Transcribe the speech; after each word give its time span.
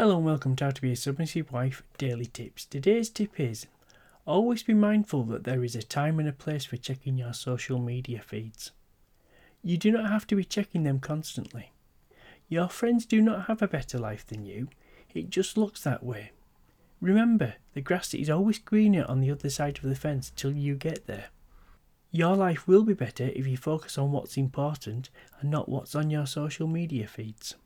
Hello 0.00 0.18
and 0.18 0.24
welcome 0.24 0.54
to 0.54 0.64
How 0.64 0.70
to 0.70 0.80
Be 0.80 0.92
a 0.92 0.96
Submissive 0.96 1.50
Wife 1.50 1.82
Daily 1.98 2.26
Tips. 2.26 2.64
Today's 2.64 3.10
tip 3.10 3.40
is 3.40 3.66
always 4.28 4.62
be 4.62 4.72
mindful 4.72 5.24
that 5.24 5.42
there 5.42 5.64
is 5.64 5.74
a 5.74 5.82
time 5.82 6.20
and 6.20 6.28
a 6.28 6.32
place 6.32 6.64
for 6.64 6.76
checking 6.76 7.18
your 7.18 7.32
social 7.32 7.80
media 7.80 8.20
feeds. 8.20 8.70
You 9.60 9.76
do 9.76 9.90
not 9.90 10.08
have 10.08 10.24
to 10.28 10.36
be 10.36 10.44
checking 10.44 10.84
them 10.84 11.00
constantly. 11.00 11.72
Your 12.48 12.68
friends 12.68 13.06
do 13.06 13.20
not 13.20 13.46
have 13.46 13.60
a 13.60 13.66
better 13.66 13.98
life 13.98 14.24
than 14.24 14.46
you, 14.46 14.68
it 15.12 15.30
just 15.30 15.58
looks 15.58 15.82
that 15.82 16.04
way. 16.04 16.30
Remember, 17.00 17.54
the 17.74 17.80
grass 17.80 18.14
is 18.14 18.30
always 18.30 18.60
greener 18.60 19.04
on 19.08 19.18
the 19.20 19.32
other 19.32 19.50
side 19.50 19.78
of 19.78 19.90
the 19.90 19.96
fence 19.96 20.30
till 20.36 20.52
you 20.52 20.76
get 20.76 21.08
there. 21.08 21.30
Your 22.12 22.36
life 22.36 22.68
will 22.68 22.84
be 22.84 22.94
better 22.94 23.32
if 23.34 23.48
you 23.48 23.56
focus 23.56 23.98
on 23.98 24.12
what's 24.12 24.36
important 24.36 25.10
and 25.40 25.50
not 25.50 25.68
what's 25.68 25.96
on 25.96 26.08
your 26.08 26.26
social 26.26 26.68
media 26.68 27.08
feeds. 27.08 27.56